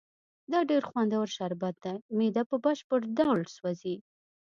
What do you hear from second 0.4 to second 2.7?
دا ډېر خوندور شربت دی، معده په